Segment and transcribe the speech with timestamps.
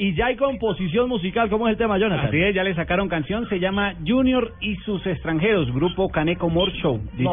[0.00, 1.50] Y ya hay composición musical.
[1.50, 2.26] ¿Cómo es el tema, Jonathan?
[2.26, 6.70] Así es, ya le sacaron canción, se llama Junior y sus extranjeros, grupo Caneca Humor
[6.74, 7.00] Show.
[7.14, 7.32] No.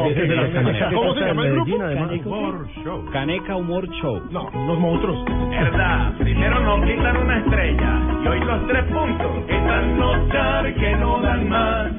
[0.93, 1.77] ¿Cómo se llama el grupo?
[1.77, 3.05] Caneca Humor Show.
[3.11, 4.21] Caneca Humor Show.
[4.31, 5.25] No, los monstruos.
[5.51, 9.99] Verdad, primero nos quitan una estrella y hoy los tres puntos están
[10.31, 11.91] char que no dan más.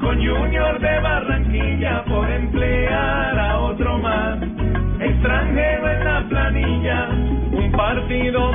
[0.00, 4.38] Con Junior de Barranquilla por emplear a otro más.
[5.00, 7.08] Extranjero en la planilla,
[7.52, 8.52] un partido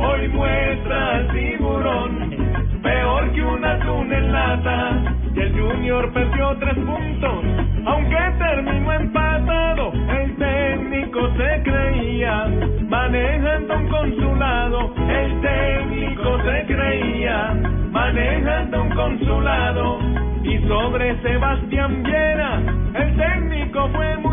[0.00, 2.36] Hoy muestra tiburón,
[2.82, 5.02] peor que un atún en lata.
[5.34, 7.44] Y el Junior perdió tres puntos,
[7.86, 9.92] aunque terminó empatado.
[9.92, 12.46] El técnico se creía
[12.88, 14.94] manejando un consulado.
[15.08, 17.54] El técnico se creía
[17.90, 19.98] manejando un consulado.
[20.42, 22.62] Y sobre Sebastián Viera,
[22.94, 24.27] el técnico fue muy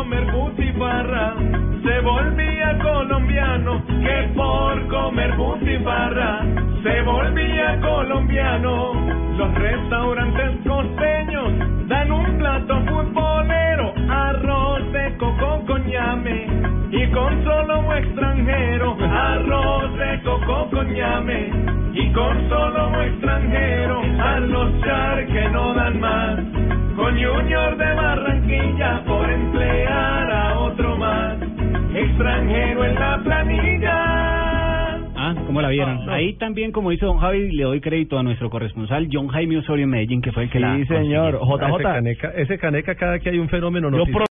[0.00, 1.34] comer butifarra.
[1.84, 6.40] Se volvía colombiano, que por comer butifarra.
[6.82, 8.92] Se volvía colombiano.
[9.36, 11.52] Los restaurantes costeños
[11.88, 16.46] dan un plato futbolero, arroz de coco con ñame
[16.92, 21.50] y con solo un extranjero, arroz de coco con ñame
[21.92, 24.40] y con solo un extranjero, a
[27.10, 31.36] con Junior de Barranquilla por emplear a otro más,
[31.94, 34.30] extranjero en la planilla.
[35.16, 36.08] Ah, ¿cómo la vieron?
[36.08, 39.84] Ahí también, como dice don Javi, le doy crédito a nuestro corresponsal John Jaime Osorio
[39.84, 41.40] en Medellín, que fue el que la Sí, señor.
[41.40, 41.74] JJ.
[41.74, 44.26] Ese caneca, ese caneca cada que hay un fenómeno noticioso.